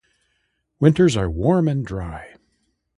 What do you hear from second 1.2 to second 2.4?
dry and warm.